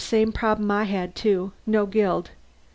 [0.03, 2.31] Same problem I had, too: no guild.